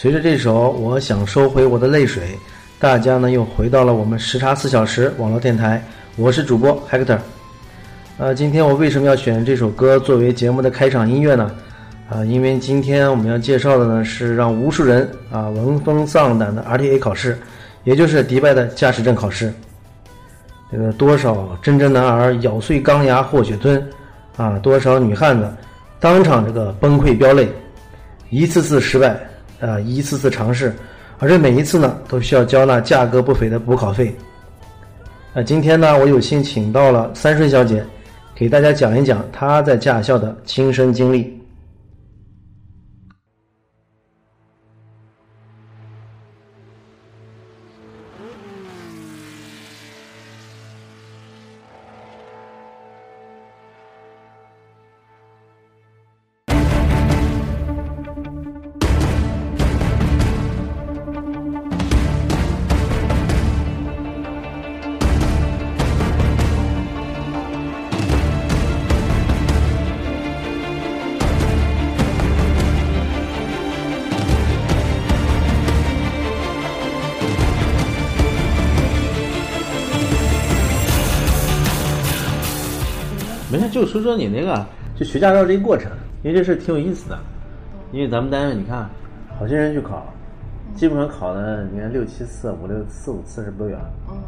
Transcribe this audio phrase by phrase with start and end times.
[0.00, 2.22] 随着这首《我想收回我的泪水》，
[2.78, 5.84] 大家呢又回到了我们时差四小时网络电台。
[6.16, 7.18] 我是主播 Hector。
[8.16, 11.54] 呃，今天我为什么要选这首歌作为节目的开场音乐呢？
[12.08, 17.38] 啊，因为今天我们要介绍的呢是让无数人啊闻风丧胆的 RTA 考试，
[17.84, 19.52] 也就是迪拜的驾驶证考试。
[20.72, 23.86] 这个多少铮铮男儿咬碎钢牙或血吞，
[24.38, 25.46] 啊，多少女汉子
[25.98, 27.46] 当场这个崩溃飙泪，
[28.30, 29.14] 一次次失败，
[29.60, 30.74] 呃，一次次尝试，
[31.18, 34.14] 而这每一次呢都需要交纳价格不菲的补考费。
[35.32, 37.84] 呃，今天呢我有幸请到了三顺小姐。
[38.34, 41.39] 给大家讲一讲她在驾校的亲身经历。
[83.80, 85.90] 就说说你那个就学驾照这个过程，
[86.22, 87.18] 因为这事挺有意思的。
[87.92, 88.88] 因为咱们单位你看，
[89.38, 90.06] 好些人去考，
[90.74, 93.76] 基本上考的你看六七次、五六四五次是不都有？
[94.10, 94.18] 嗯，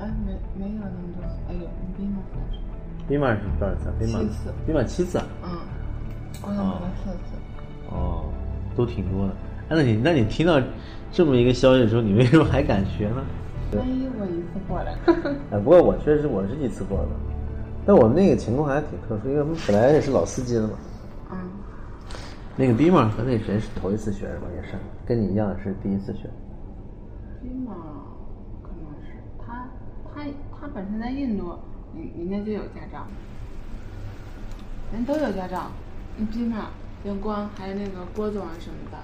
[0.00, 2.58] 哎，没没有那么多，哎呦，你兵马算是。
[3.08, 3.90] 兵马是多少次？
[3.98, 5.18] 兵马七次兵马七次。
[5.42, 5.50] 嗯，
[6.42, 7.38] 我想考了四次。
[7.88, 8.24] 哦，
[8.76, 9.32] 都挺多的。
[9.70, 10.60] 哎，那你那你听到
[11.10, 13.24] 这么一个消息的时候，你为什么还敢学呢？
[13.72, 14.94] 万一我一次过来，
[15.52, 17.08] 哎，不过我确实我是一次过的，
[17.86, 20.74] 但我们那个情况还挺特殊，因为我们本来也是老司机了嘛。
[21.32, 21.38] 嗯，
[22.56, 24.46] 那个 B 嘛和那谁是头一次学是吧？
[24.54, 24.74] 也是
[25.06, 26.28] 跟你一样是第一次学。
[27.42, 27.72] 兵马
[28.62, 29.68] 可能是他
[30.14, 30.22] 他
[30.60, 31.58] 他本身在印度，
[31.94, 33.06] 人人家就有驾照，
[34.92, 35.70] 人都有驾照，
[36.16, 36.66] 你兵马、
[37.02, 38.98] 连光还有那个郭总啊什么的，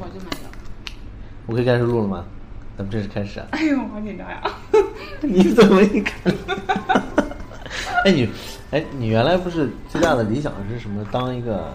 [0.00, 0.50] 我就没有。
[1.46, 2.24] 我可以开始录了吗？
[2.76, 3.46] 咱们正式开始啊！
[3.52, 4.42] 哎呦，好紧张呀！
[5.20, 6.32] 你怎么一看？
[8.04, 8.28] 哎你，
[8.70, 11.04] 哎你原来不是最大的理想是什么？
[11.12, 11.72] 当一个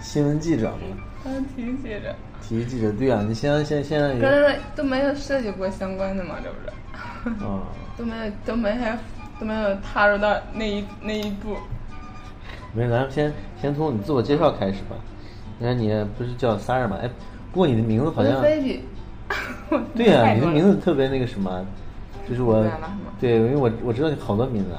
[0.00, 0.78] 新闻记者吗？
[1.24, 7.44] 当体育记者，体育记者，对啊，你现在现在现在可是都没有涉及过相关的嘛，这不是？
[7.44, 7.62] 啊，
[7.96, 8.98] 都没有都没还
[9.38, 11.56] 都没有踏入到那一那一步。
[12.72, 14.96] 没事，咱们先先从你自我介绍开始吧。
[15.58, 16.98] 你看你不是叫 Sarah 吗？
[17.02, 17.08] 哎，
[17.52, 18.42] 不过你的名字好像。
[19.94, 21.64] 对呀、你的名字特别那个什么，
[22.28, 22.66] 就是我
[23.20, 24.70] 对，因为我我知道你好多名字，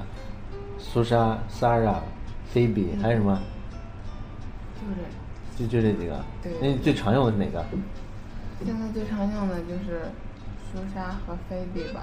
[0.91, 1.99] 苏莎、Sarah、
[2.51, 3.39] 菲比，还有什么？
[5.57, 6.19] 就这就就这几个。
[6.43, 7.63] 对那你最常用的是哪个？
[8.65, 10.01] 现在最常用的就是
[10.69, 12.01] 苏莎和菲比吧。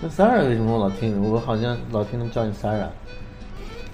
[0.00, 1.22] 那 Sarah 为什么我老听？
[1.22, 2.88] 我好像老听他们叫你 Sarah。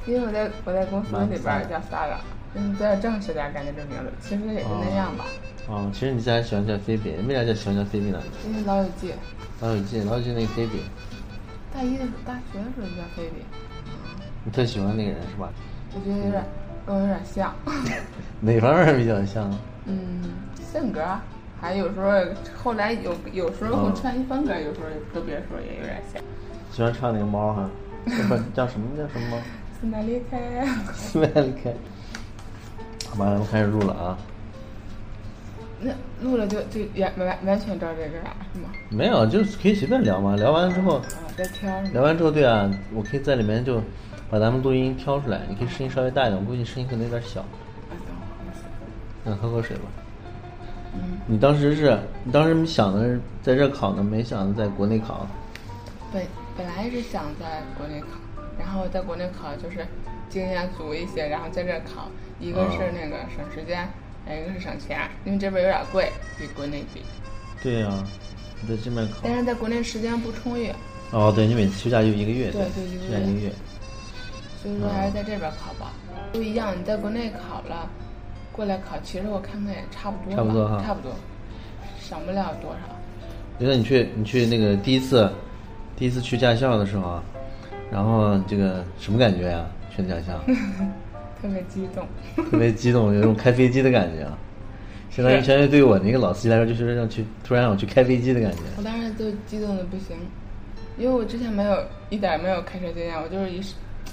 [0.07, 2.21] 因为我在我在公司里边儿叫 Sarah，
[2.55, 5.27] 就是比较正式点，感觉这名字，其实也就那样吧。
[5.69, 8.19] 哦，其实你现在喜欢叫菲比，为啥叫喜欢叫菲比呢？
[8.47, 9.13] 因为老友记，
[9.61, 10.81] 老友记，老友记那个菲比，
[11.77, 13.45] 大一的时候大学的时候就叫菲比，
[14.45, 15.51] 你特喜欢那个人是吧？
[15.95, 16.43] 我觉得有点
[16.87, 17.55] 跟我有点像。
[18.41, 19.53] 哪方面比较像？
[19.85, 20.23] 嗯，
[20.73, 21.23] 性格啊，
[21.61, 22.11] 还有时候
[22.57, 26.23] 后来有有时候会穿衣风格，有时候跟别人说也有点像。
[26.73, 27.69] 喜欢唱那个猫哈，
[28.07, 29.37] 不 叫什么叫什么猫？
[29.79, 31.75] 斯麦离开，斯麦离开。
[33.11, 34.17] 好吧，咱们开始录了啊。
[35.81, 35.93] 那
[36.23, 38.69] 录了就就完完完全照这个啊，是吗？
[38.91, 40.35] 没有，就是可以随便聊嘛。
[40.37, 41.05] 聊完之后，啊，
[41.37, 41.81] 在挑？
[41.93, 43.83] 聊完之后，对啊，我可以在里面就
[44.31, 45.43] 把咱们录音挑出来。
[45.49, 47.45] 你可以声音稍微大一点，我估计声音可能有点小。
[49.25, 49.83] 嗯，喝口水吧。
[50.95, 55.27] 嗯，你当时是，你当时想的是在这考呢，没想着在国内考。
[56.13, 56.25] 本
[56.57, 58.07] 本来是想在国内考，
[58.59, 59.87] 然后在国内考就是
[60.31, 62.09] 经验足一些，然后在这儿考，
[62.41, 63.87] 一个是那个省时间，
[64.27, 67.01] 还有一个是省钱，因为这边有点贵，比国内比。
[67.63, 68.05] 对呀、
[68.61, 69.21] 你在这边考。
[69.23, 70.73] 但是在国内时间不充裕，
[71.13, 72.51] 哦，对，你每次休假就一个月。
[72.51, 73.53] 对休假一个月。
[74.61, 75.93] 所以说还是在这边考吧。
[76.33, 77.89] 不一样，你在国内考了，
[78.51, 81.13] 过来考，其实我看看也差不多吧，差不多哈差不多，
[82.01, 82.79] 省不了多少。
[83.61, 85.31] 觉得你去你去那个第一次，
[85.97, 87.23] 第一次去驾校的时候啊，
[87.93, 89.65] 然后这个什么感觉呀、
[89.95, 90.39] 去驾校，
[91.47, 92.07] 特别激动，
[92.51, 94.37] 特别激动，有种开飞机的感觉啊。
[95.11, 98.59] 相当于相当于对于我那个老司机来说，就是让去突然让我去开飞机的感觉。
[98.77, 100.17] 我当时就激动的不行，
[100.99, 103.61] 因为我之前没有一点没有开车经验，我就是一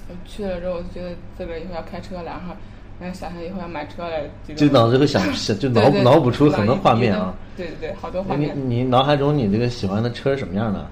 [0.08, 2.56] 我去了之后，我就觉得自个儿以后要开车了，然后
[3.02, 4.18] 然后想象以后要买车了，
[4.56, 7.36] 就脑子会想，想就 脑脑补出很多画面啊。
[7.58, 8.70] 对对对，好多画你面。
[8.70, 10.88] 你脑海中你这个喜欢的车是什么样的？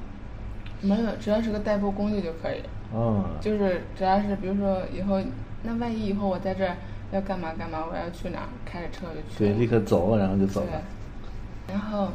[0.81, 2.61] 没有，只要是个代步工具就可以。
[2.93, 5.21] 哦，就是只要是比如说以后，
[5.63, 6.75] 那万一以后我在这儿
[7.11, 10.81] 要干嘛干嘛，我要去哪儿，开着车就去对，立刻走，然后就走对了。
[11.67, 12.09] 然后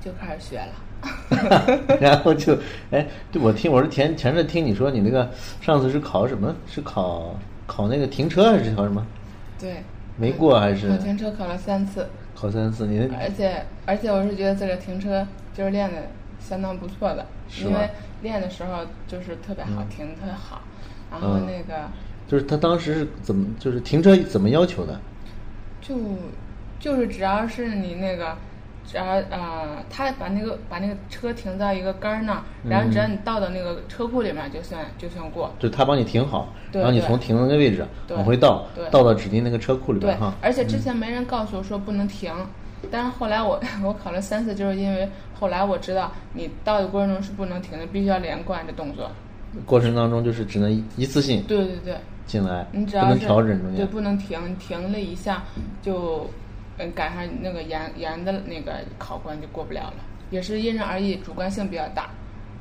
[0.00, 0.72] 就开始学了。
[2.00, 2.58] 然后就，
[2.90, 5.30] 哎，对我听我是前前阵听你说你那个
[5.60, 6.54] 上次是考什么？
[6.66, 7.34] 是考
[7.66, 9.04] 考那个停车还是考什么？
[9.58, 9.82] 对，
[10.16, 12.86] 没过还是考停车考了三次，考三次？
[12.86, 16.02] 你而且而且我是觉得自个停车就是练的
[16.40, 17.26] 相当不错的，
[17.60, 17.88] 因为
[18.22, 20.62] 练的时候就是特别好，停得特别好。
[21.10, 21.88] 然后嗯那个
[22.26, 25.00] 就是他当时是怎么就是停车怎么要求的？
[25.80, 25.96] 就
[26.78, 28.36] 就是只要是你那个，
[28.86, 35.52] 只要呃，他把那个把那个车停到一个杆儿那儿，然后只要你倒到那个车库里面就算就算过。
[35.58, 40.34] 就他帮你停好，然后你从停的那个位置往回倒，倒到指定那个车库里对边哈，。
[40.40, 42.32] 而且之前没人告诉我说不能停，
[42.90, 49.10] 但是后来我 我考了三次，就是因为后来我知道你倒的过程中是不能停的，必须要连贯的动作。
[49.66, 53.76] 过程当中就是只能一一次性对对对，进来，你只要是对调整中间。
[53.78, 55.42] 对不能停，停了一下
[55.82, 56.30] 就
[56.78, 59.94] 嗯赶上那个严严的那个考官就过不了了，
[60.30, 62.08] 也是因人而异，主观性比较大。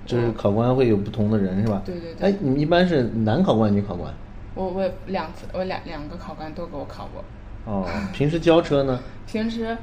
[0.06, 1.83] 就是考官会有不同的人是吧？
[1.86, 4.12] 对对对哎，你们一般是男考官、女考官？
[4.56, 7.24] 我我也两次，我两两个考官都给我考过。
[7.65, 9.77] 哦，平时教车呢， 平时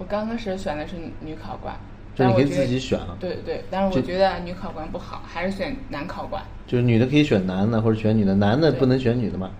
[0.00, 1.76] 我刚开始选的是女女考官，
[2.14, 3.14] 就你可以自己选了。
[3.20, 6.42] 对对对，但是我觉得女考官不好，还是选男考官。
[6.66, 9.50] 就是女的可以选男的或者选女的，男的不能选女的吗？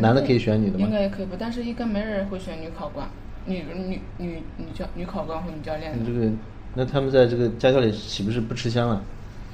[0.00, 0.90] 男的可以选女的吗应？
[0.90, 3.06] 该也可以吧，但是应该没人会选女考官，
[3.44, 5.98] 女女女女教女考官或女教练的。
[5.98, 6.32] 你这个，
[6.74, 9.02] 那他们在这个驾校里岂不是不吃香啊？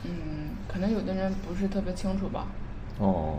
[0.04, 0.10] 嗯，
[0.68, 2.46] 可能有的人不是特别清楚吧。
[3.00, 3.38] 哦，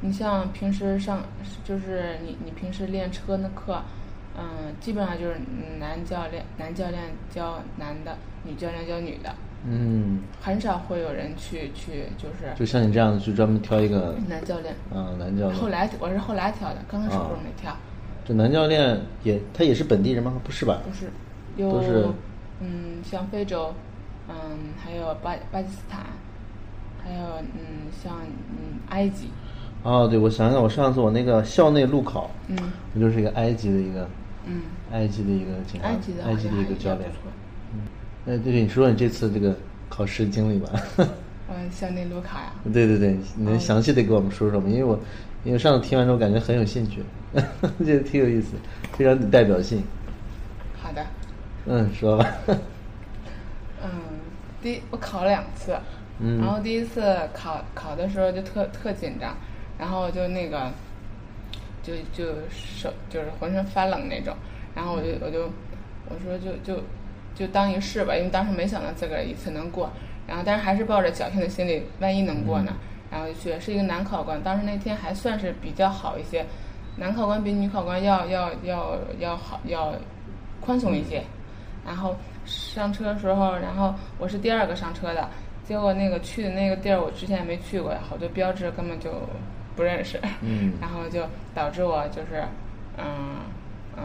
[0.00, 1.22] 你像平时上，
[1.64, 3.82] 就是你你平时练车那课，
[4.38, 5.36] 嗯，基本上就是
[5.78, 9.34] 男教练男教练教男的，女教练教女的，
[9.66, 14.74] 嗯，很少会有人去去就是就像你这样的，就专门挑一个，男教练。
[14.92, 15.54] 啊，男教练。
[15.54, 17.76] 后来我是后来挑的，刚开始啊不是没挑，
[18.24, 20.40] 这男教练也，他也是本地人吗？
[20.42, 20.80] 不是吧？
[20.84, 21.10] 不是
[21.56, 22.14] 有
[22.60, 23.74] 嗯像非洲，
[24.28, 24.34] 嗯
[24.82, 26.00] 还有巴巴基斯坦，
[27.04, 27.20] 还有
[27.54, 29.28] 嗯像嗯埃及，
[29.82, 32.56] 哦，对，我想想，我上次我那个校内路考，嗯
[32.94, 34.08] 我就是一个埃及的一个，
[34.46, 34.62] 嗯，
[34.92, 35.52] 埃及的一个
[35.82, 37.08] 埃及的埃及的一个教练好像还。
[37.08, 37.32] 不错
[38.26, 39.56] 哎，对对，你说说你这次这个
[39.88, 40.70] 考试经历吧。
[41.54, 44.68] 嗯，校内路考呀，对对对，你能详细的给我们说说吗？
[44.68, 44.98] 因为我，
[45.42, 47.02] 因为上次听完之后感觉很有兴趣，
[47.84, 48.52] 觉得挺有意思，
[48.92, 49.82] 非常有代表性。
[50.80, 51.04] 好的，
[51.66, 52.26] 嗯，说吧。
[53.82, 53.90] 嗯，
[54.62, 55.76] 第一我考了两次，
[56.20, 57.02] 嗯然后第一次
[57.34, 59.36] 考考的时候就特特紧张，
[59.82, 60.70] 然后就那个，
[61.82, 64.32] 就就手就是浑身发冷那种，
[64.76, 65.50] 然后我就我就
[66.08, 66.80] 我说就就
[67.34, 69.90] 就当一试吧，因为当时没想到自个儿一次能过，
[70.24, 72.72] 然后但是还是抱着侥幸的心理，万一能过呢，
[73.10, 76.46] 然后就去是一个男考官，当时那天还算是比较好一些，
[76.96, 79.92] 男考官比女考官要要要要好要
[80.60, 81.24] 宽松一些，
[81.84, 82.14] 然后
[82.44, 85.28] 上车的时候，然后我是第二个上车的，
[85.64, 89.10] 结果那个去的那个地儿我之前也没去过，好多标志根本就
[89.76, 91.20] 不认识，嗯 然后就
[91.54, 92.42] 导致我就是
[92.98, 93.40] 嗯
[93.96, 94.02] 嗯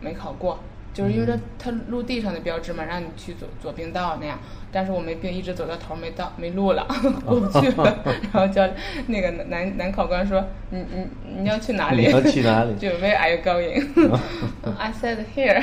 [0.00, 0.58] 没考过。
[0.92, 4.36] 就是因为它它陆地上的标志嘛，让你去左左并道那样，
[4.72, 6.84] 但是我没并，一直走到头儿没到没路了，
[7.24, 7.98] 过不去了。
[8.04, 8.68] 然后叫
[9.06, 11.06] 那个男男考官说：“你你
[11.42, 12.06] 你要去哪里？
[12.08, 15.62] 你要去哪里就 Where are you going？I said here，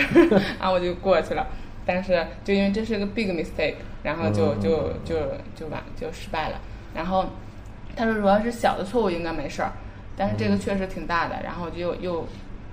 [0.59, 1.45] 然后我就过去了。
[1.85, 5.15] 但是就因为这是个 big mistake，然后就嗯就就
[5.55, 6.61] 就完就失败了。
[6.95, 7.25] 然后
[7.97, 9.71] 他说主要是小的错误应该没事儿，
[10.15, 11.35] 但是这嗯个确实挺大的。
[11.43, 12.25] 然后就又又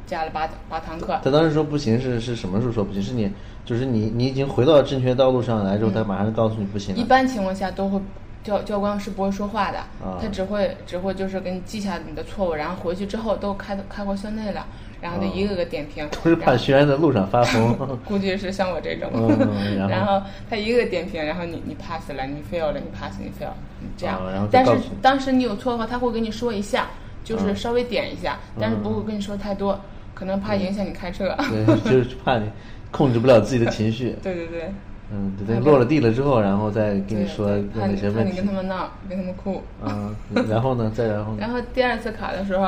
[0.06, 1.18] 加了八八堂课。
[1.24, 3.02] 他当时说不行是是什么时候说不行？
[3.02, 3.32] 是你
[3.64, 7.00] 就是你你已经回到正确道路上来之后，他马上告诉你不行了。
[7.00, 7.98] 一般情况下都会
[8.42, 14.66] 教教官是不会说话的，啊他只会只会就是给你记下你的错误，然后回去之后都开开过校内了，
[15.04, 16.02] 然后就一个个点评。
[16.10, 17.76] 都是怕学员在路上发疯。
[18.08, 23.50] 估计是像我这种，嗯 然后他一个个点评，然后你你 pass 了，你 fail 了，你 pass 你 fail，
[23.98, 24.16] 这样。
[24.16, 26.86] 啊然后但是当时你有错的话，他会跟你说一下，
[27.22, 29.78] 就是嗯稍微点一下，但是不会跟你说太多，
[30.14, 31.36] 可能怕影响你开车。
[31.50, 32.46] 对， 就是怕你
[32.90, 34.16] 控制不了自己的情绪。
[34.22, 34.72] 对对对。
[35.12, 38.36] 嗯，等落了地了之后，然后再跟你说对有怕你怕你哪些问题。
[38.38, 39.62] 跟他们闹，跟他们哭。
[39.84, 40.16] 嗯，
[40.48, 40.90] 然后呢？
[40.94, 41.38] 再然后呢？
[41.40, 42.66] 然后第二次考的时候，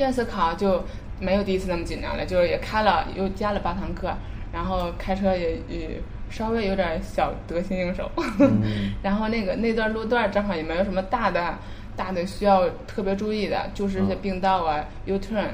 [0.00, 0.82] 第二次考就
[1.20, 4.10] 没有第一次那么紧张了，就是也开了又加了八堂课，
[4.50, 8.10] 然后开车也也稍微有点小得心应手。
[8.38, 8.62] 嗯
[9.04, 11.54] 然后那个那段路段正好也没有什么大的
[11.98, 15.48] 大的需要特别注意的，就是一些并道啊、U turn，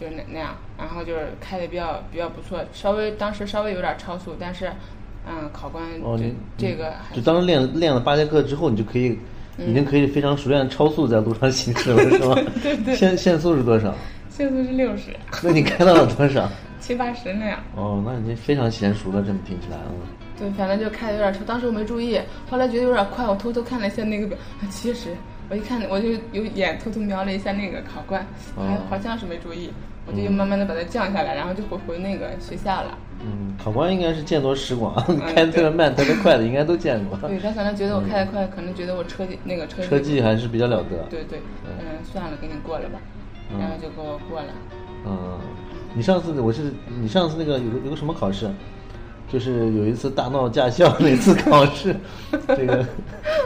[0.00, 0.56] 就是那那样。
[0.78, 4.72] 然后就是开的比较比较不错，稍微当时稍微有点超速，但是
[5.28, 9.18] 嗯，考官哦，这这个还就当时练练了八节课之后，你就可以，
[9.58, 12.34] 已经可以非常熟练的超速在路上行驶了，是吗？
[12.62, 13.94] 对对限限速是多少？
[14.30, 16.48] 限速是六十、那你开到了多少？
[16.80, 17.60] 七八十那样。
[17.76, 19.84] 哦，那已经非常娴熟了，这么听起来啊。
[20.38, 22.18] 对，反正就开的有点车，当时我没注意，
[22.50, 24.36] 后来觉得有点快，我偷偷看了一下那个表，
[24.70, 25.10] 七十。
[25.50, 29.70] 我一看，我就有眼偷偷瞄了一下那个考官，还哦好像是没注意，
[30.06, 32.98] 我就又慢慢的把它降下来，然后就回回那个学校了。
[33.24, 34.94] 嗯，考官应该是见多识广，
[35.34, 37.16] 开特别慢、特别快的应该都见过。
[37.28, 40.98] 对他可能觉得我开得快，可能觉得我车技那个车技还是比较了得。
[41.08, 42.98] 对对，嗯，算了，给你过了吧，
[43.58, 44.48] 然后就给我过了。
[45.06, 45.38] 嗯，
[45.94, 48.50] 你上次我是你上次那个有个有个什么考试？
[49.32, 51.96] 就是有一次大闹驾校那次考试，
[52.48, 52.84] 这个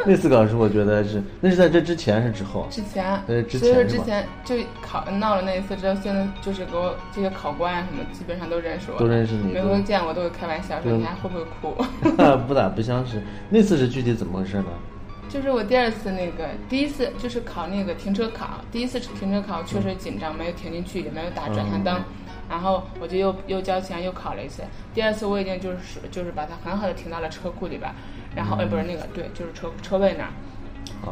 [0.04, 2.66] 那次考试我觉得是那是在这之前是之后？
[2.68, 11.84] 之前，呃之前所以说之前就考闹了那一次之后，现在就是给我这些考官啊什么，基本上都认识我了，都认识你每都回见我都会开玩笑说你还会不会哭。
[12.48, 13.22] 不打不相识。
[13.48, 14.64] 那次是具体怎么回事呢？
[15.28, 22.00] 就是我第二次那个，第一次就是考那个停车考，第一次停车考确实紧张，没有停进去，也没有打转向灯，
[22.48, 24.62] 然后我就又又交钱又考了一次。
[24.94, 25.78] 第二次我已经就是
[26.10, 27.94] 就是把它很好的停到了车库里边儿，
[28.34, 30.30] 然后、呃不是那个对，就是车车位那儿。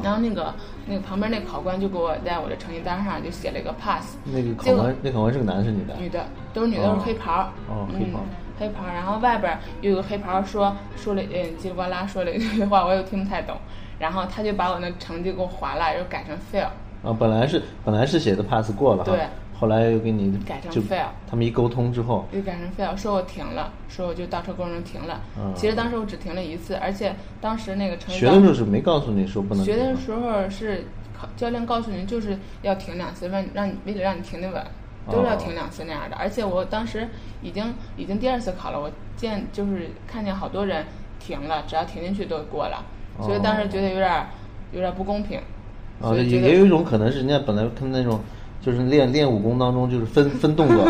[0.02, 0.54] 然后那个
[0.86, 5.94] 那个旁边那考官就给我在我的成绩单上就写了一个 pass，那个考官那考官是个男的是女的？
[5.96, 6.24] 女的
[6.54, 7.48] 都是女的，都是黑袍儿。
[7.68, 8.26] 哦黑袍嗯，
[8.58, 8.94] 黑袍儿。
[8.94, 13.56] 然后外边儿又有个黑袍儿说说了，嗯，叽里呱啦说了一句话，我又听不太懂。
[13.98, 16.68] 然后他就把我那成绩给我划了，又改成 fail。
[17.06, 19.26] 啊，本来是本来是写的 pass 过了哈，对
[19.58, 25.20] 后来又给你改成就 fail 他们一沟通之后，又改成 fail，说我停了，说我就倒车过程中停了。
[25.38, 30.84] 嗯其实当时我只停了一次，而且当时那个成绩学的时候是没告诉你说不能学的时候是
[31.16, 34.62] 考教练告诉你就是要停两次，让让你为了让你停得稳，
[35.10, 36.16] 都是要哦停两次那样的。
[36.16, 37.08] 而且我当时
[37.40, 40.84] 已经已经第二次考了，我见就是看见好多人
[41.20, 42.84] 停了，只要停进去都过了，
[43.22, 44.26] 所以当时觉得有点儿
[44.72, 45.38] 有点儿不公平。
[46.02, 48.20] 啊，也也有一种可能是人家本来他们那种，
[48.64, 50.88] 就是练练武功当中就是分分动作，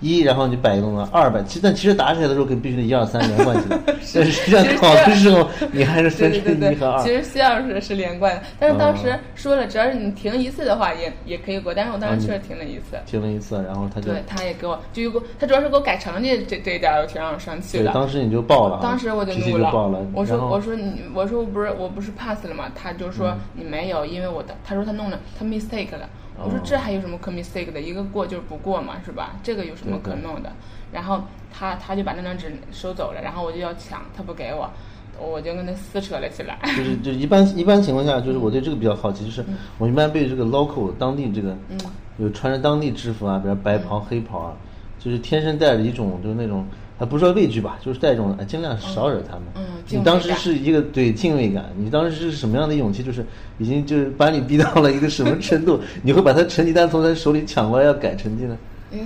[0.00, 7.08] 一然后你摆一个动作，二摆，其实但其实打起来的时候可必须得一二三连贯起来，但是实际上考的时候你还是对分对对对，成一和二其。
[7.10, 11.72] 实需要是是连贯的，但是当时哦说了，只要是你停一次的话，也也可以过。
[11.74, 12.96] 但是我当时确实停了一次。
[13.06, 17.92] 停了一次，然后他就对，他也给我，就给我，他主要是给我改成绩这这一点儿，我挺让我生气对，的。
[17.92, 22.64] 当时你就爆了啊，当时我就怒就爆了，我说我说你我说我不是我不是 pass 了吗？
[22.74, 26.08] 他就说你没有，因为我的他说他弄了他 mistake 了。
[26.38, 27.80] 我说哦这还有什么可 mistake 的？
[27.80, 29.36] 一个过就是不过嘛，是吧？
[29.42, 30.52] 这个有什么可弄的？
[30.92, 31.22] 然后
[31.52, 34.70] 他他就把那张纸收走了，然后我就要抢，他不给我，
[35.18, 36.58] 我就跟他撕扯了起来。
[36.76, 39.44] 就是就一般一般情况下，就是我对这个比较好奇，就是
[39.78, 41.78] 我一般被这个 local 当地这个，嗯
[42.18, 44.52] 有穿着当地制服啊，比如白袍、黑袍啊，
[44.98, 46.66] 就是天生带着一种就是那种，
[47.02, 49.42] 还不是说畏惧吧，就是带一种哎尽量少惹他们。
[49.56, 53.02] 嗯你当时是一个对敬畏感，你当时是什么样的勇气？
[53.02, 53.26] 就是
[53.58, 55.80] 已经就是把你逼到了一个什么程度？
[56.00, 58.56] 你会把他成绩单从他手里抢过来要改成绩呢？
[58.92, 59.04] 因为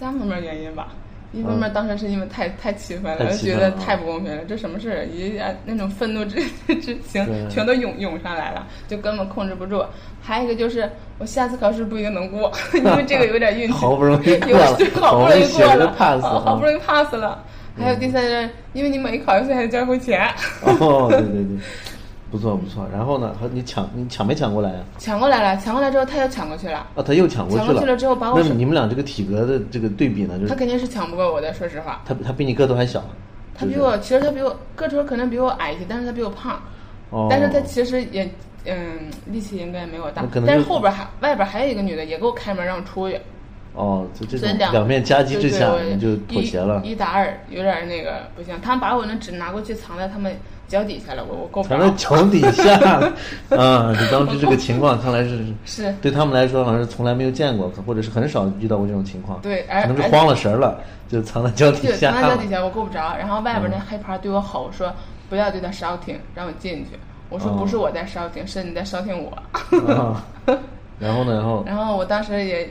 [0.00, 0.94] 三方面原因吧。
[1.32, 5.04] 一方面当时是因为太太气愤了，就觉得太不公平了，这什么事儿？
[5.06, 6.40] 一下那种愤怒之
[6.80, 9.84] 之情全都涌涌上来了，就根本控制不住。
[10.22, 13.72] 还有一个就是，我下次考试不一定能过， 因为这个 有点运气。
[13.72, 15.44] 好不容易过了，好不容易
[15.96, 17.44] pass，好好嗯不容易 pass 了。
[17.78, 20.28] 还有第三个，因为你每考一次还得交一回钱，
[20.62, 21.56] 哦，对对对，
[22.30, 22.86] 不错不错。
[22.92, 24.84] 然后呢，和你抢你抢没抢过来啊？
[24.98, 27.66] 抢过来了，抢过来之后他又抢过去了，啊，他又抢过去了。
[27.66, 30.38] 抢过去了之后把我手那你们俩这个体格的这个对比呢？
[30.38, 32.02] 就是他肯定是抢不过我的，说实话。
[32.04, 33.02] 他他比你个头还小。
[33.54, 36.60] 他比我，其实他比我个头可能比我矮一些，但是他比我胖。
[37.10, 38.30] 哦，但是他其实也，
[38.66, 40.46] 嗯，力气应该没我大可能。
[40.46, 43.18] 但是后边还外边还有一个女的也给我开门让我出去，
[43.74, 46.80] 哦，就这两两面夹击之下，就妥协了。
[46.84, 48.54] 一一打二，有点那个不行。
[48.62, 50.36] 他们把我那纸拿过去藏在他们
[50.68, 51.94] 脚底下了，我我够不藏在着。
[51.96, 52.74] 脚底下
[53.56, 53.92] 啊！
[53.98, 59.40] 你当时这个情况看来是是对他们来说好像是从来没有见过，或者是很少遇到过这种情况。
[59.40, 62.12] 对而可能是慌了神儿了，就藏在脚底下。
[62.12, 63.16] 藏在脚底下，我够不着。
[63.16, 64.92] 然后外边那黑牌对我吼说
[65.30, 66.98] ：“不要对他 shouting，让我进去。”
[67.30, 69.30] 我说：“哦不是我在 shouting，是你在 shouting 我。”
[69.92, 70.24] 啊
[70.98, 71.34] 然后呢？
[71.34, 72.68] 然后然后我当时也，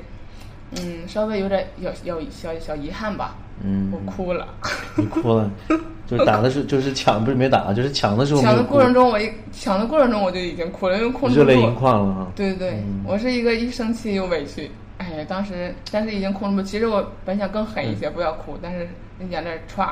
[0.72, 4.48] 嗯，稍微有点有有小小遗憾吧，嗯我哭了。
[4.96, 5.50] 你哭了，
[6.08, 11.50] 就是打的是就是抢不是没打，就是抢的时候抢的过程中，我一抢的过程中我就已经哭了，因为控制不住。
[11.52, 12.28] 热泪盈眶了哈。
[12.36, 16.68] 对对对，嗯我是一个一生气又委屈，哎呀，当时但是已经控制不住。
[16.68, 18.88] 其实我本想更狠一些，不要哭，但是
[19.20, 19.90] 那眼泪歘，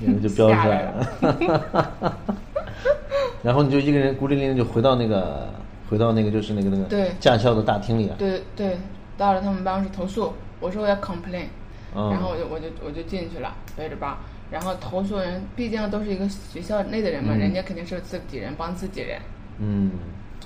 [0.00, 2.16] 眼泪就飙出来了。
[3.42, 5.48] 然后你就一个人孤零零地就回到那个
[5.88, 8.16] 回到那个就是那个那个对驾校的大厅里啊。
[8.18, 8.76] 对对，
[9.16, 11.46] 到了他们办公室投诉，我说我要 complain，、
[11.94, 14.16] 嗯然后我就我就我就进去了，背着包，
[14.50, 19.18] 然后投诉人毕竟都是一个学校内的人嘛，人家肯定是自己人帮自己人。
[19.58, 19.90] 嗯，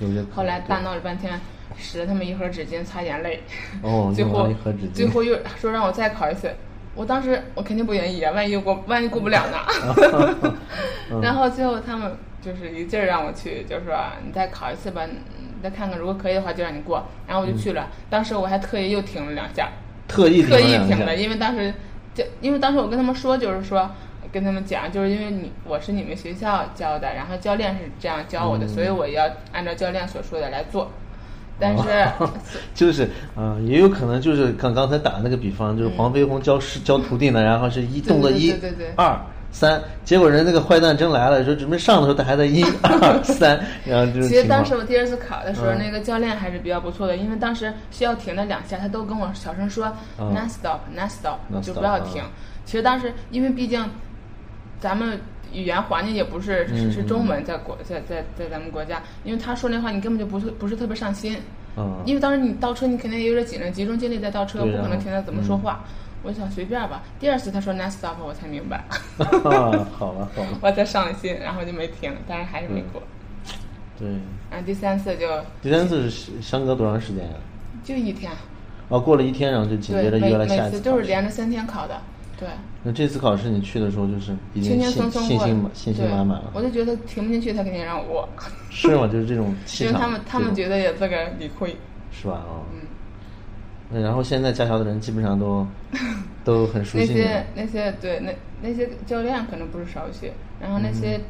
[0.00, 1.40] 有些后来大闹了半天，
[1.76, 3.40] 使了他们一盒纸巾擦眼泪，
[3.82, 4.48] 哦 最后
[4.92, 6.50] 最后又说让我再考一次。
[6.94, 9.56] 我当时我肯定不愿意啊，万一过万一过不了呢。
[11.10, 13.94] 嗯然后最后他们就是一劲儿让我去，就说
[14.26, 15.16] 你再考一次吧，你
[15.62, 17.06] 再看看，如果可以的话就让你过。
[17.26, 19.70] 然后我就去了，当时我还特意又停了两下，
[20.08, 21.72] 特意特意停了因为当时
[22.14, 23.90] 就因为当时我跟他们说，就是说
[24.30, 28.68] 跟他们讲，就是因为你我是你们学校教的，然后教练是这样教我的，嗯。
[28.68, 30.90] 所以我要按照教练所说的来做。
[31.60, 31.84] 但是、
[32.74, 38.92] 就是，嗯、也有可能就是刚刚才打的那个比方，就是黄飞鸿教师、教徒弟呢，然后是一动作一对对对对。
[38.96, 39.16] 二
[39.52, 52.30] 三，结果人那个坏蛋真来了，说准备上的时候，他还在一 二三，然后就是其实当时我第二次考的时候，嗯那个教练还是比较不错的，因为当时需要停的两下，他都跟我小声说嗯 “non stop non stop”，Non 就不要停嗯。
[52.64, 53.84] 其实当时因为毕竟
[54.80, 55.20] 咱们
[55.52, 61.36] 语言环境也不是是是嗯中文，在国在在在咱们国家，因为他说那话你根本就不是不是特别上心。
[61.76, 65.84] 嗯因为当时你倒车，你肯定也有点紧张，集中精力在倒车，不可能然后听他怎么说话。
[66.22, 67.02] 我想随便吧。
[67.18, 68.84] 第二次他说 “next stop”，我才明白，
[69.18, 73.02] 啊，好了好了，我才上了心，然后就没停，但是还是没过。
[73.98, 74.08] 对，
[74.50, 75.28] 然后第三次就
[75.60, 77.32] 第三次是相隔多长时间呀、
[77.84, 78.30] 就一天。
[78.88, 80.80] 哦，过了一天，然后就紧接着约了下一次一次考试。
[80.82, 82.00] 就是连着三天考的，
[82.38, 82.48] 对，
[82.82, 88.04] 那这次考试你去的时候，就是已经信信心满信心满满了，我就觉得停不进去，他肯定让我。
[88.04, 88.28] 过，
[88.70, 89.06] 是吗？
[89.06, 91.76] 就是这种气场， 因为他们他们觉得也自个儿理亏，
[92.10, 92.42] 是吧？
[92.46, 92.91] 哦，嗯，那
[94.00, 95.66] 然后现在驾校的人基本上都
[96.44, 101.20] 都很熟那悉那些那些对那那些教练可能不是熟悉，然后那些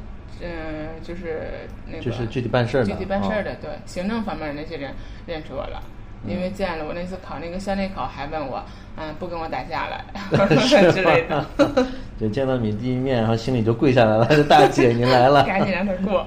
[0.41, 1.43] 嗯、就是
[1.87, 4.93] 那个就是具体办事儿的具体办事儿哦的，对行政方面的那些人
[5.27, 5.81] 认识我了。
[6.27, 8.63] 因嗯为见了我那次考那个校内考，还问我，
[8.97, 10.05] 嗯，不跟我打架了
[10.93, 11.45] 之类的，
[12.19, 15.43] 就见到你第一面，然后心里就跪下来了，说大姐您来了。
[15.51, 16.25] 赶紧让他过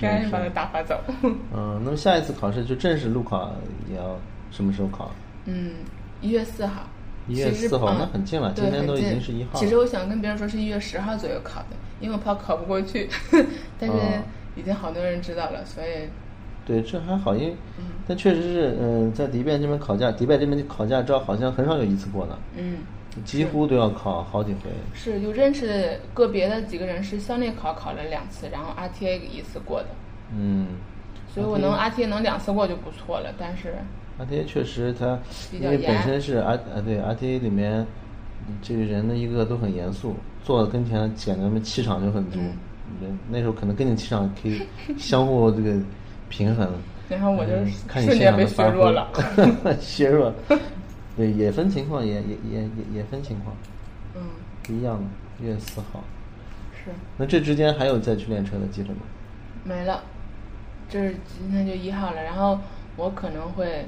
[0.00, 1.00] 赶紧把他打发走。
[1.22, 3.52] 嗯，那么下一次考试就正式路考
[3.88, 4.18] 也要
[4.50, 5.12] 什么时候考？
[5.48, 5.72] 嗯，
[6.20, 6.82] 一月四号。
[7.26, 13.08] 一月四号嗯那很近了今天都已经是一号其实我想跟别人说是一月十号左右考的，因为我怕考不过去，
[13.78, 14.22] 但是哦。
[14.56, 16.08] 已经好多人知道了，所以
[16.66, 17.84] 对，这还好，因为嗯。
[18.08, 22.78] 但确实是，嗯、在迪拜这边考驾，迪拜这边考驾照好像很少有一次过的，嗯，
[23.24, 24.70] 几乎都要考好几回。
[24.94, 29.88] 是有认识个别的几个人是校内考考了两次，然后 RTA 一次过的，
[30.34, 30.66] 嗯，
[31.32, 33.76] 所以我能 RTA 能两次过就不错了，但是
[34.20, 35.18] RTA 确实它，
[35.52, 37.86] 因为本身是 R 啊对 RTA 里面，
[38.62, 42.40] 这个人的一个都很严肃，坐在跟前显得他们气场就很足。
[43.30, 44.62] 那时候可能跟你气场可以
[44.98, 45.76] 相互这个
[46.28, 46.68] 平衡。
[47.08, 49.08] 然后我就嗯看你瞬间被现场的发削弱了。
[49.80, 50.34] 削弱，
[51.16, 53.54] 对，也分情况，也也也也也分情况，
[54.14, 54.22] 嗯，
[54.62, 55.04] 不一样的。
[55.40, 56.02] 一月四号，
[56.72, 59.00] 是那这之间还有再去练车的机会吗？
[59.64, 60.02] 没了，
[60.88, 62.58] 这是今天就一号了，然后
[62.96, 63.86] 我可能会，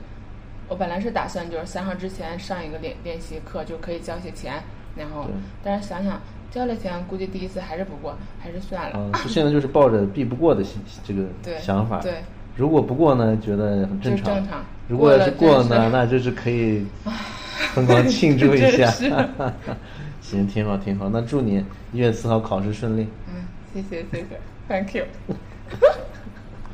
[0.70, 4.62] 我本来是打算就是三号之前上一个练练习课，就可以交些钱，
[4.96, 5.26] 然后
[5.64, 8.96] 但是想想交了钱，估计第一次还是不过，还是算了。
[8.96, 11.26] 啊， 就现在就是抱着避不过的心这个
[11.59, 11.98] 想法。
[11.98, 12.22] 对，
[12.54, 14.37] 如果不过呢，觉得很正常。
[14.37, 16.87] 正常如果要是过呢， 是那就是可以
[17.74, 19.26] 疯狂庆祝一下真是。
[20.20, 21.09] 行，挺好，挺好。
[21.09, 23.09] 那祝你一月四号考试顺利。
[23.26, 23.42] 嗯，
[23.74, 25.04] 谢谢谢谢，Thank you。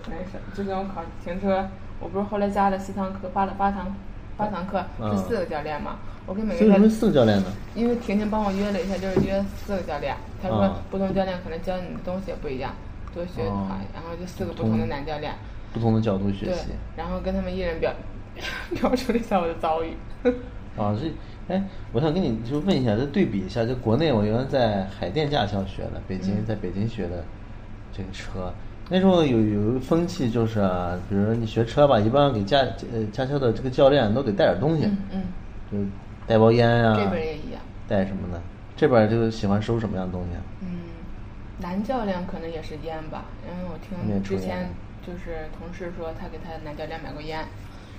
[0.07, 1.67] 没事，之前我考停车，
[2.01, 3.95] 我不是后来加了四堂课，八了八堂，
[4.37, 6.89] 八堂课嗯是四个教练嘛，我跟每个。
[6.89, 7.47] 四个教练呢？
[7.75, 10.15] 因为婷婷帮我约了一下，就是约四个教练。
[10.43, 12.73] 他说啊不同教练可能教你的东西也不一样，
[13.15, 15.33] 多学的话，哦然后就四个不同的男教练，
[15.73, 17.93] 不同的角度学习。，然后跟他们一人表
[18.75, 19.97] 表述了一下我的遭遇。
[20.77, 21.11] 啊，这，
[21.49, 27.25] 哎，我想跟你就问一下，再对比一下，就国内我原来在海淀驾校学的，北京、嗯在北京学的
[27.91, 28.53] 这个车，
[28.89, 32.59] 那时候有有一个风气就是啊，比如说你学车吧，一般给驾
[32.93, 35.23] 呃驾校的这个教练都得带点东西，嗯嗯，
[35.73, 35.91] 就
[36.27, 37.61] 带包烟啊，这边也一样。
[37.89, 38.41] 带什么呢？
[38.77, 40.43] 这边就喜欢收什么样的东西啊？
[40.61, 40.69] 嗯，
[41.59, 44.69] 男教练可能也是烟吧，因为我听之前
[45.05, 47.45] 就是同事说他给他男教练买过烟，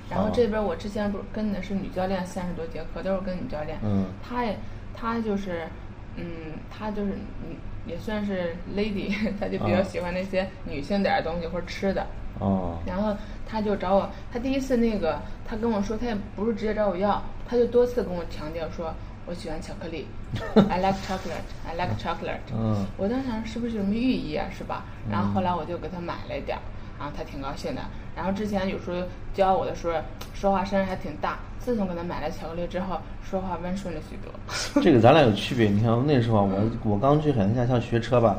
[0.09, 4.57] 然后哦这边我之前不是跟的是女教练三十多节课，都是跟女教练，嗯她也
[4.93, 5.67] 她就是，
[6.15, 6.25] 嗯，
[6.69, 7.11] 她就是
[7.43, 12.05] 嗯也算是 lady， 她就比较啊喜欢那些女性点儿的东西或者吃的，
[12.39, 13.15] 哦，然后
[13.47, 18.93] 他就找我，他第一次那个，他跟我说，他也不是直接找我要，他就多次跟我强调说，
[19.25, 20.07] 我喜欢巧克力，
[20.69, 22.39] I like chocolate, I like chocolate。
[22.53, 24.85] 嗯我当时想是不是有什么寓意啊，是吧？
[25.09, 27.81] 然后后来我就给他买了一点儿，然后他挺高兴的。
[28.15, 30.01] 然后之前有时候教我的时候，
[30.33, 31.39] 说话声还挺大。
[31.59, 34.81] 自从给他买了巧克力之后，说话温顺了许多。
[34.81, 35.67] 这个咱俩有区别。
[35.67, 38.37] 你看那时候我我刚去海南驾校学车吧，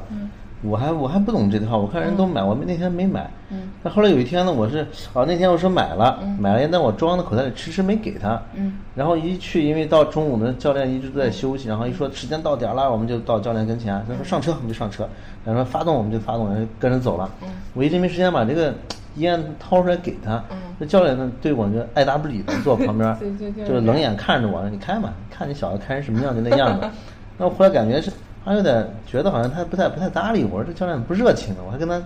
[0.62, 3.30] 我还我还不懂这套，我看人都买，我那天没买。
[3.50, 3.70] 嗯。
[3.82, 8.40] 但后来有一天呢，我是哦那天我说买了，买了，但我装在口袋里，迟迟没给他。
[8.54, 8.74] 嗯。
[8.94, 15.08] 然后一去，因为到中午呢，教练一直都在休息，然后一说时间到点了，我们就到教练跟前，他说上车，我们就上车，
[15.44, 17.30] 然后说发动，我们就发动，然后跟着走了。
[17.42, 17.48] 嗯。
[17.74, 18.74] 我一直没时间把这个。
[19.16, 20.40] 烟掏出来给他，
[20.78, 23.16] 那教练呢对我就爱答不理的坐旁边，
[23.66, 26.86] 就是冷眼看着我，说你开嘛，看你小子开成什么样就那样子。
[27.36, 28.12] 那我后来感觉是，
[28.48, 32.02] 他有点觉得好像他不太不太搭理我，这教练不热情，我还跟他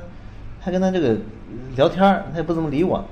[0.61, 1.17] 还跟他这个
[1.77, 2.01] 聊天
[2.33, 3.05] 他也不怎么理我。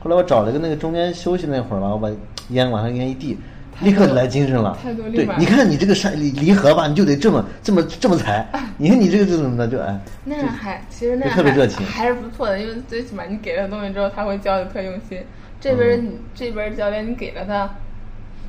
[0.00, 2.08] 后来我找了个那个中间休息那会儿吧，我把
[2.48, 3.38] 烟往上烟一递。
[3.80, 4.76] 立刻就来精神了，
[5.14, 8.44] 对，你看你这个山离离合吧，你就得这么这么这么踩。
[8.76, 9.96] 你看你这个怎么的就哎，
[10.26, 15.20] 那样还其实那样特别热情，还是不错的，因为最起码你给了东西之后，他会教的特用心。
[15.60, 17.70] 这边你这边教练你给了他，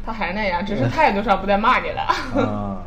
[0.03, 2.01] 他还那样，只是态度上不再骂你了。
[2.41, 2.81] 啊。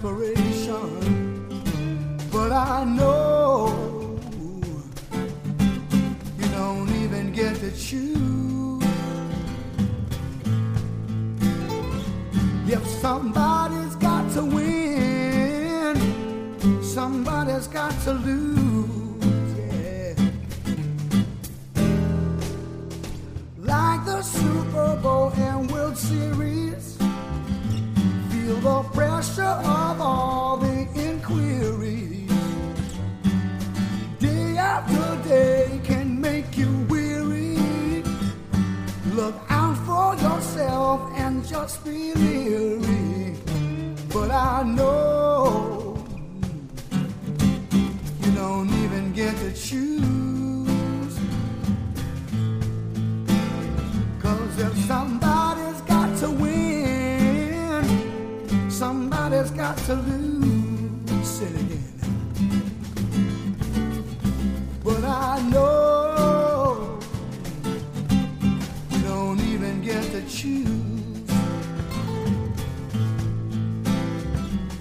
[0.00, 1.46] Desperation.
[2.32, 4.18] But I know
[6.38, 8.49] you don't even get to choose.
[54.62, 57.82] If somebody's got to win,
[58.70, 61.94] somebody's got to lose it again.
[64.84, 66.98] But I know
[69.02, 71.30] don't even get to choose.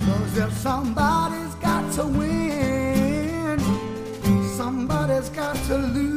[0.06, 3.60] Cause if somebody's got to win,
[4.58, 6.09] somebody's got to lose.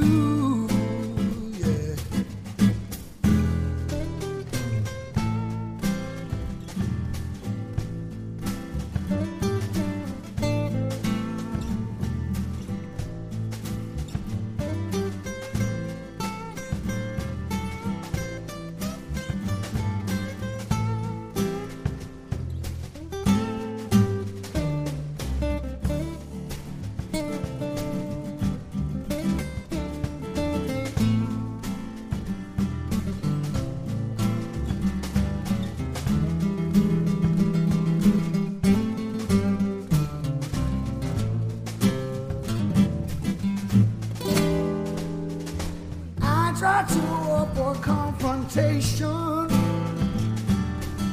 [48.52, 49.48] Confrontation.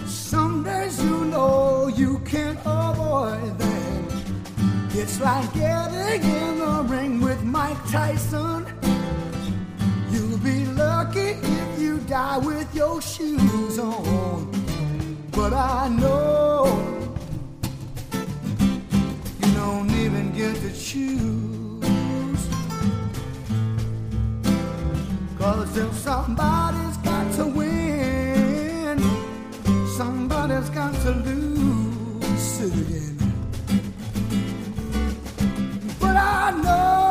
[0.08, 4.08] Some days you know you can't avoid them.
[4.91, 8.65] It's like getting in the ring with Mike Tyson.
[10.12, 14.52] You'll be lucky if you die with your shoes on.
[15.32, 16.65] But I know
[19.41, 21.39] you don't even get to choose.
[25.38, 26.88] Cause if somebody's
[27.39, 28.99] to win.
[29.97, 33.17] Somebody's got to lose again.
[36.02, 37.08] But I know.